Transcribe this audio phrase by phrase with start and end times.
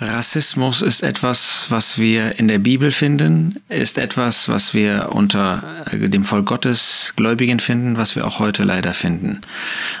[0.00, 6.08] Rassismus ist etwas, was wir in der Bibel finden, ist etwas, was wir unter äh,
[6.08, 9.42] dem Volk Gottes Gläubigen finden, was wir auch heute leider finden.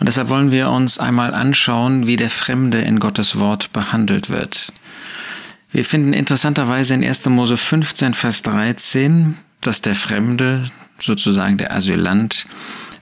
[0.00, 4.72] Und deshalb wollen wir uns einmal anschauen, wie der Fremde in Gottes Wort behandelt wird.
[5.72, 7.26] Wir finden interessanterweise in 1.
[7.26, 10.64] Mose 15, Vers 13, dass der Fremde,
[11.00, 12.46] sozusagen der Asylant,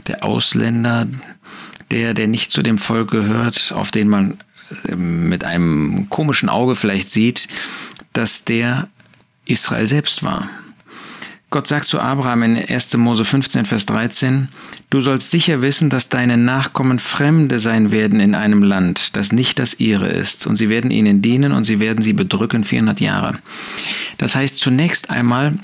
[0.08, 1.06] der Ausländer,
[1.92, 4.38] der, der nicht zu dem Volk gehört, auf den man
[4.96, 7.48] mit einem komischen Auge vielleicht sieht,
[8.12, 8.88] dass der
[9.44, 10.48] Israel selbst war.
[11.50, 12.96] Gott sagt zu Abraham in 1.
[12.96, 14.48] Mose 15, Vers 13,
[14.88, 19.58] Du sollst sicher wissen, dass deine Nachkommen Fremde sein werden in einem Land, das nicht
[19.58, 23.38] das ihre ist, und sie werden ihnen dienen und sie werden sie bedrücken 400 Jahre.
[24.18, 25.58] Das heißt, zunächst einmal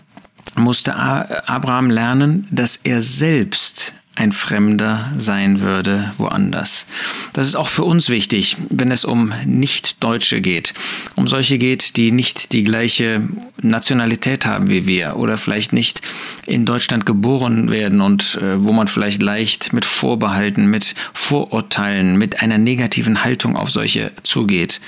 [0.57, 6.87] musste Abraham lernen, dass er selbst ein Fremder sein würde woanders.
[7.35, 10.73] Das ist auch für uns wichtig, wenn es um Nicht-Deutsche geht,
[11.15, 13.29] um solche geht, die nicht die gleiche
[13.61, 16.01] Nationalität haben wie wir oder vielleicht nicht
[16.47, 22.43] in Deutschland geboren werden und äh, wo man vielleicht leicht mit Vorbehalten, mit Vorurteilen, mit
[22.43, 24.81] einer negativen Haltung auf solche zugeht.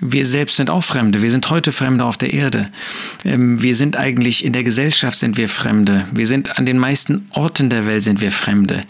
[0.00, 1.22] Wir selbst sind auch Fremde.
[1.22, 2.70] Wir sind heute Fremde auf der Erde.
[3.24, 6.06] Ähm, wir sind eigentlich in der Gesellschaft sind wir Fremde.
[6.12, 8.84] Wir sind an den meisten Orten der Welt sind wir Fremde.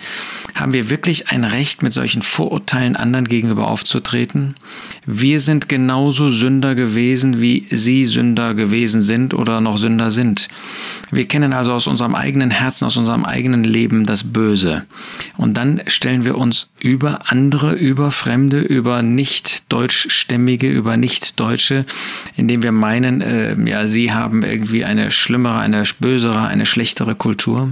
[0.55, 4.55] Haben wir wirklich ein Recht, mit solchen Vorurteilen anderen gegenüber aufzutreten?
[5.07, 10.49] Wir sind genauso Sünder gewesen, wie Sie Sünder gewesen sind oder noch Sünder sind.
[11.13, 14.87] Wir kennen also aus unserem eigenen Herzen, aus unserem eigenen Leben das Böse.
[15.37, 21.85] Und dann stellen wir uns über andere, über Fremde, über nicht deutschstämmige, über nicht-Deutsche,
[22.37, 27.71] indem wir meinen, äh, ja, sie haben irgendwie eine schlimmere, eine bösere, eine schlechtere Kultur.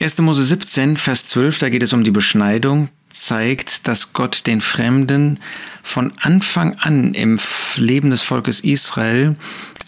[0.00, 0.18] 1.
[0.18, 5.40] Mose 17, Vers 12, da geht es um die Beschneidung, zeigt, dass Gott den Fremden
[5.82, 7.40] von Anfang an im
[7.76, 9.34] Leben des Volkes Israel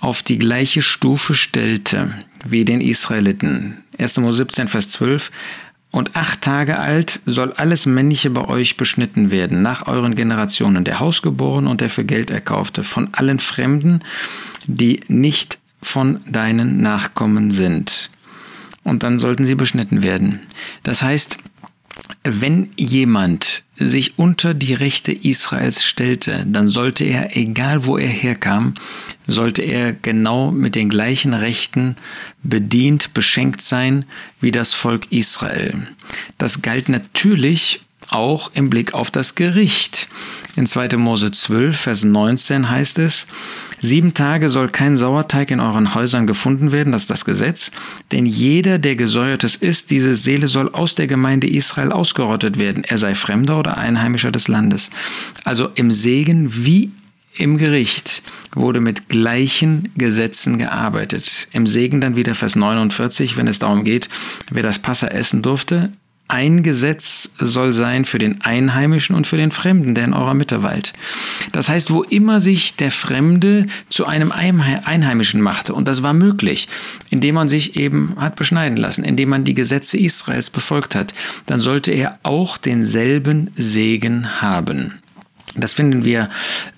[0.00, 2.12] auf die gleiche Stufe stellte
[2.44, 3.84] wie den Israeliten.
[3.98, 4.18] 1.
[4.18, 5.30] Mose 17, Vers 12.
[5.92, 11.00] Und acht Tage alt soll alles Männliche bei euch beschnitten werden, nach euren Generationen, der
[11.00, 14.00] Hausgeborene und der für Geld erkaufte, von allen Fremden,
[14.66, 18.10] die nicht von deinen Nachkommen sind.
[18.84, 20.41] Und dann sollten sie beschnitten werden.
[20.84, 21.38] Das heißt,
[22.24, 28.74] wenn jemand sich unter die Rechte Israels stellte, dann sollte er, egal wo er herkam,
[29.26, 31.96] sollte er genau mit den gleichen Rechten
[32.42, 34.04] bedient, beschenkt sein
[34.40, 35.88] wie das Volk Israel.
[36.36, 37.80] Das galt natürlich
[38.10, 40.08] auch im Blick auf das Gericht.
[40.56, 40.97] In 2.
[40.97, 43.27] Mose 12, Vers 19 heißt es,
[43.83, 47.71] Sieben Tage soll kein Sauerteig in euren Häusern gefunden werden, das ist das Gesetz,
[48.12, 52.99] denn jeder, der gesäuertes ist, diese Seele soll aus der Gemeinde Israel ausgerottet werden, er
[52.99, 54.91] sei Fremder oder Einheimischer des Landes.
[55.44, 56.91] Also im Segen wie
[57.38, 58.22] im Gericht
[58.55, 61.49] wurde mit gleichen Gesetzen gearbeitet.
[61.53, 64.11] Im Segen dann wieder Vers 49, wenn es darum geht,
[64.50, 65.91] wer das Passa essen durfte,
[66.30, 70.62] ein Gesetz soll sein für den Einheimischen und für den Fremden, der in eurer Mitte
[70.62, 70.92] weilt.
[71.52, 76.69] Das heißt, wo immer sich der Fremde zu einem Einheimischen machte, und das war möglich,
[77.10, 81.14] indem man sich eben hat beschneiden lassen, indem man die Gesetze Israels befolgt hat,
[81.46, 84.94] dann sollte er auch denselben Segen haben.
[85.56, 86.30] Das finden wir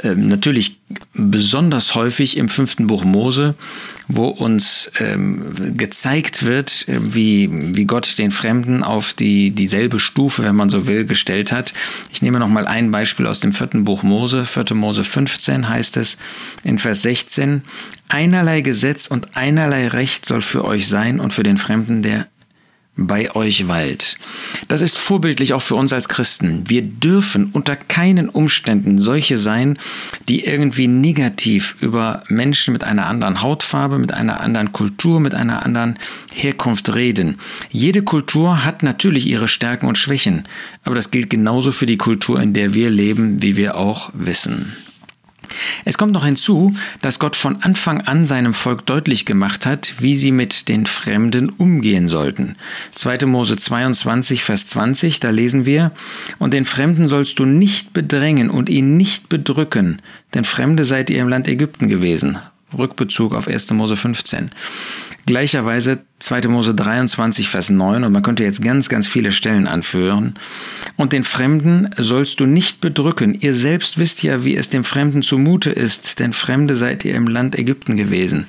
[0.03, 0.81] äh, natürlich
[1.15, 3.55] besonders häufig im fünften Buch Mose,
[4.09, 10.43] wo uns ähm, gezeigt wird, äh, wie, wie Gott den Fremden auf die, dieselbe Stufe,
[10.43, 11.75] wenn man so will, gestellt hat.
[12.13, 14.75] Ich nehme noch mal ein Beispiel aus dem vierten Buch Mose, 4.
[14.75, 16.17] Mose 15 heißt es
[16.65, 17.63] in Vers 16,
[18.09, 22.27] einerlei Gesetz und einerlei Recht soll für euch sein und für den Fremden, der
[22.97, 24.19] bei euch weilt.
[24.69, 26.69] Das ist vorbildlich auch für uns als Christen.
[26.69, 29.79] Wir dürfen unter keinen Umständen solche sein,
[30.29, 35.65] die irgendwie negativ über Menschen mit einer anderen Hautfarbe, mit einer anderen Kultur, mit einer
[35.65, 35.99] anderen
[36.35, 37.39] Herkunft reden.
[37.71, 40.45] Jede Kultur hat natürlich ihre Stärken und Schwächen,
[40.85, 44.77] aber das gilt genauso für die Kultur, in der wir leben, wie wir auch wissen.
[45.85, 50.15] Es kommt noch hinzu, dass Gott von Anfang an seinem Volk deutlich gemacht hat, wie
[50.15, 52.57] sie mit den Fremden umgehen sollten.
[52.95, 53.27] 2.
[53.27, 55.93] Mose 22, Vers 20, da lesen wir,
[56.39, 60.01] Und den Fremden sollst du nicht bedrängen und ihn nicht bedrücken,
[60.35, 62.39] denn Fremde seid ihr im Land Ägypten gewesen.
[62.77, 63.73] Rückbezug auf 1.
[63.73, 64.51] Mose 15.
[65.25, 66.49] Gleicherweise 2.
[66.49, 70.35] Mose 23, Vers 9, und man könnte jetzt ganz, ganz viele Stellen anführen.
[70.97, 73.35] Und den Fremden sollst du nicht bedrücken.
[73.41, 77.29] Ihr selbst wisst ja, wie es dem Fremden zumute ist, denn Fremde seid ihr im
[77.29, 78.47] Land Ägypten gewesen.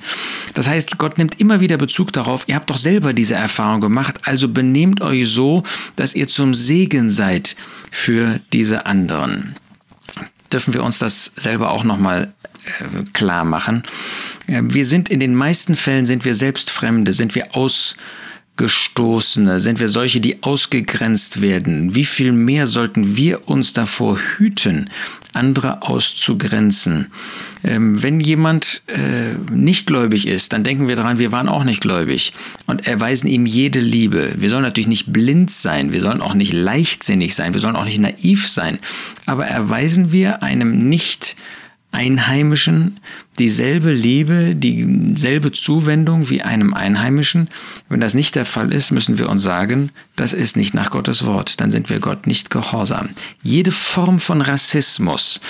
[0.54, 4.20] Das heißt, Gott nimmt immer wieder Bezug darauf, ihr habt doch selber diese Erfahrung gemacht,
[4.24, 5.62] also benehmt euch so,
[5.96, 7.56] dass ihr zum Segen seid
[7.90, 9.56] für diese anderen.
[10.52, 12.32] dürfen wir uns das selber auch nochmal
[13.12, 13.82] klar machen.
[14.46, 17.96] Wir sind in den meisten Fällen sind wir selbst Fremde, sind wir aus
[18.56, 21.96] Gestoßene, sind wir solche, die ausgegrenzt werden.
[21.96, 24.90] Wie viel mehr sollten wir uns davor hüten,
[25.32, 27.08] andere auszugrenzen?
[27.64, 31.80] Ähm, wenn jemand äh, nicht gläubig ist, dann denken wir daran, wir waren auch nicht
[31.80, 32.32] gläubig
[32.66, 34.34] und erweisen ihm jede Liebe.
[34.36, 37.86] Wir sollen natürlich nicht blind sein, wir sollen auch nicht leichtsinnig sein, wir sollen auch
[37.86, 38.78] nicht naiv sein,
[39.26, 41.34] aber erweisen wir einem nicht
[41.94, 43.00] Einheimischen
[43.38, 47.48] dieselbe Liebe, dieselbe Zuwendung wie einem Einheimischen.
[47.88, 51.26] Wenn das nicht der Fall ist, müssen wir uns sagen, das ist nicht nach Gottes
[51.26, 53.10] Wort, dann sind wir Gott nicht gehorsam.
[53.42, 55.40] Jede Form von Rassismus,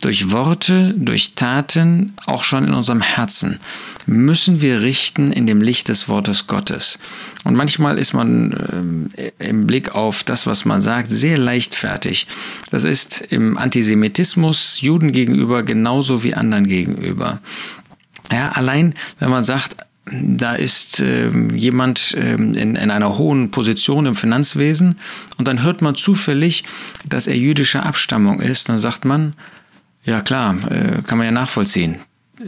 [0.00, 3.58] durch Worte, durch Taten, auch schon in unserem Herzen,
[4.06, 6.98] müssen wir richten in dem Licht des Wortes Gottes.
[7.44, 12.26] Und manchmal ist man äh, im Blick auf das, was man sagt, sehr leichtfertig.
[12.70, 17.33] Das ist im Antisemitismus Juden gegenüber genauso wie anderen gegenüber.
[18.32, 19.76] Ja, allein wenn man sagt,
[20.06, 24.98] da ist äh, jemand äh, in, in einer hohen Position im Finanzwesen
[25.38, 26.64] und dann hört man zufällig,
[27.08, 29.32] dass er jüdischer Abstammung ist, dann sagt man,
[30.04, 32.00] ja klar, äh, kann man ja nachvollziehen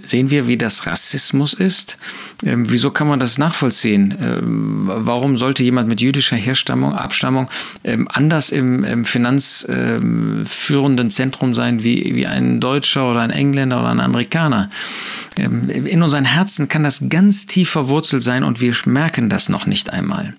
[0.02, 1.98] sehen wir, wie das Rassismus ist.
[2.44, 4.14] Ähm, wieso kann man das nachvollziehen?
[4.20, 7.48] Ähm, warum sollte jemand mit jüdischer Herstammung, Abstammung
[7.84, 13.90] ähm, anders im, im finanzführenden Zentrum sein wie, wie ein Deutscher oder ein Engländer oder
[13.90, 14.70] ein Amerikaner?
[15.36, 19.66] Ähm, in unseren Herzen kann das ganz tief verwurzelt sein und wir merken das noch
[19.66, 20.34] nicht einmal.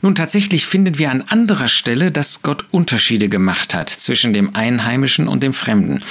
[0.00, 5.28] Nun tatsächlich finden wir an anderer Stelle, dass Gott Unterschiede gemacht hat zwischen dem Einheimischen
[5.28, 6.02] und dem Fremden.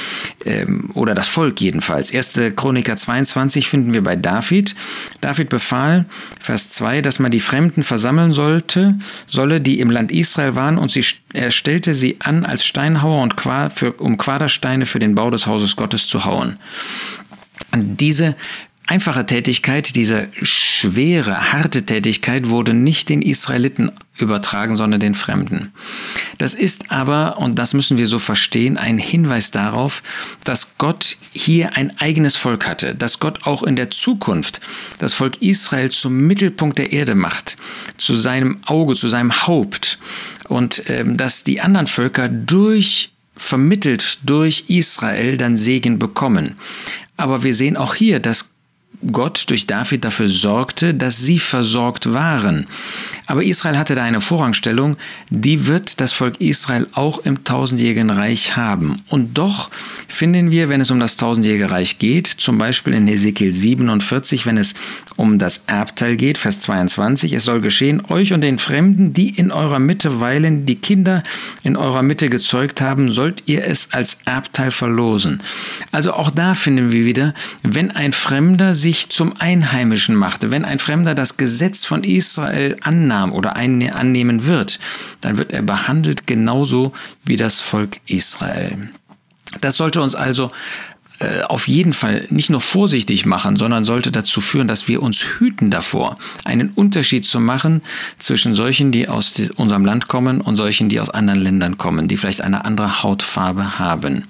[0.45, 2.13] Ähm, oder das Volk jedenfalls.
[2.13, 2.39] 1.
[2.55, 4.75] Chroniker 22 finden wir bei David.
[5.21, 6.05] David befahl,
[6.39, 10.91] Vers 2, dass man die Fremden versammeln sollte, solle, die im Land Israel waren, und
[10.91, 13.35] sie, er stellte sie an als Steinhauer und
[13.73, 16.57] für, um Quadersteine für den Bau des Hauses Gottes zu hauen.
[17.73, 18.35] Diese
[18.87, 25.71] einfache Tätigkeit, diese schwere, harte Tätigkeit wurde nicht den Israeliten übertragen, sondern den Fremden.
[26.37, 30.03] Das ist aber, und das müssen wir so verstehen, ein Hinweis darauf,
[30.43, 34.61] dass Gott hier ein eigenes Volk hatte, dass Gott auch in der Zukunft
[34.99, 37.57] das Volk Israel zum Mittelpunkt der Erde macht,
[37.97, 39.99] zu seinem Auge, zu seinem Haupt
[40.49, 46.55] und äh, dass die anderen Völker durch vermittelt durch Israel dann Segen bekommen.
[47.17, 48.50] Aber wir sehen auch hier, dass
[49.11, 52.67] Gott durch David dafür sorgte, dass sie versorgt waren.
[53.25, 54.97] Aber Israel hatte da eine Vorrangstellung,
[55.29, 59.01] die wird das Volk Israel auch im tausendjährigen Reich haben.
[59.07, 59.69] Und doch
[60.07, 64.57] finden wir, wenn es um das tausendjährige Reich geht, zum Beispiel in Hesekiel 47, wenn
[64.57, 64.73] es
[65.15, 69.51] um das Erbteil geht, Vers 22, es soll geschehen, euch und den Fremden, die in
[69.51, 71.23] eurer Mitte weilen, die Kinder
[71.63, 75.41] in eurer Mitte gezeugt haben, sollt ihr es als Erbteil verlosen.
[75.91, 77.33] Also auch da finden wir wieder,
[77.63, 83.33] wenn ein Fremder sich zum Einheimischen machte, wenn ein Fremder das Gesetz von Israel annahm
[83.33, 84.79] oder annehmen wird,
[85.21, 86.93] dann wird er behandelt genauso
[87.23, 88.89] wie das Volk Israel.
[89.59, 90.51] Das sollte uns also
[91.21, 95.23] äh, auf jeden Fall nicht nur vorsichtig machen, sondern sollte dazu führen, dass wir uns
[95.37, 97.81] hüten davor, einen Unterschied zu machen
[98.17, 102.17] zwischen solchen, die aus unserem Land kommen und solchen, die aus anderen Ländern kommen, die
[102.17, 104.25] vielleicht eine andere Hautfarbe haben.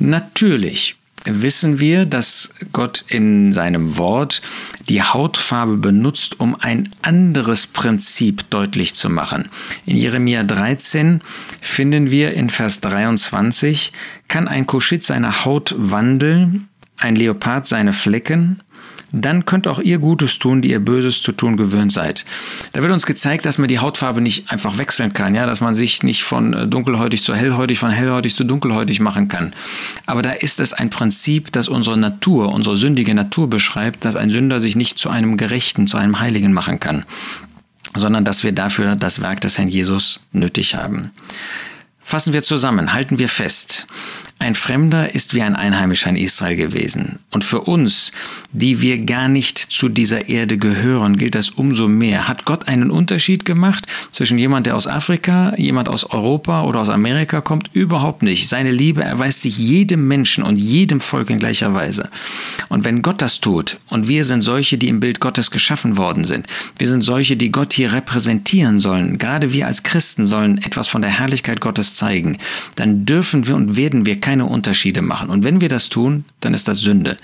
[0.00, 0.96] Natürlich
[1.26, 4.42] wissen wir, dass Gott in seinem Wort
[4.88, 9.48] die Hautfarbe benutzt, um ein anderes Prinzip deutlich zu machen.
[9.84, 11.20] In Jeremia 13
[11.60, 13.92] finden wir in Vers 23,
[14.28, 18.62] kann ein Kuschit seine Haut wandeln, ein Leopard seine Flecken,
[19.12, 22.24] dann könnt auch ihr Gutes tun, die ihr Böses zu tun gewöhnt seid.
[22.72, 25.74] Da wird uns gezeigt, dass man die Hautfarbe nicht einfach wechseln kann, ja, dass man
[25.74, 29.54] sich nicht von äh, dunkelhäutig zu hellhäutig, von hellhäutig zu dunkelhäutig machen kann.
[30.06, 34.30] Aber da ist es ein Prinzip, das unsere Natur, unsere sündige Natur beschreibt, dass ein
[34.30, 37.04] Sünder sich nicht zu einem Gerechten, zu einem Heiligen machen kann,
[37.94, 41.12] sondern dass wir dafür das Werk des Herrn Jesus nötig haben.
[42.00, 43.86] Fassen wir zusammen, halten wir fest.
[44.38, 47.20] Ein Fremder ist wie ein Einheimischer in Israel gewesen.
[47.30, 48.12] Und für uns,
[48.52, 52.28] die wir gar nicht zu dieser Erde gehören, gilt das umso mehr.
[52.28, 56.90] Hat Gott einen Unterschied gemacht zwischen jemand, der aus Afrika, jemand aus Europa oder aus
[56.90, 57.70] Amerika kommt?
[57.72, 58.46] Überhaupt nicht.
[58.46, 62.10] Seine Liebe erweist sich jedem Menschen und jedem Volk in gleicher Weise.
[62.68, 66.24] Und wenn Gott das tut, und wir sind solche, die im Bild Gottes geschaffen worden
[66.24, 70.88] sind, wir sind solche, die Gott hier repräsentieren sollen, gerade wir als Christen sollen etwas
[70.88, 72.36] von der Herrlichkeit Gottes zeigen,
[72.74, 75.30] dann dürfen wir und werden wir keine Unterschiede machen.
[75.30, 77.16] Und wenn wir das tun, dann ist das Sünde.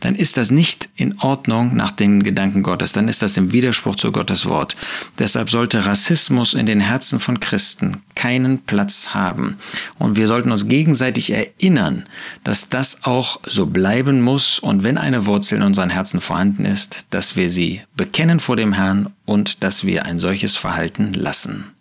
[0.00, 2.92] Dann ist das nicht in Ordnung nach den Gedanken Gottes.
[2.92, 4.76] Dann ist das im Widerspruch zu Gottes Wort.
[5.18, 9.56] Deshalb sollte Rassismus in den Herzen von Christen keinen Platz haben.
[9.98, 12.04] Und wir sollten uns gegenseitig erinnern,
[12.44, 17.06] dass das auch so bleiben muss und wenn eine Wurzel in unseren Herzen vorhanden ist,
[17.08, 21.72] dass wir sie bekennen vor dem Herrn und dass wir ein solches Verhalten lassen.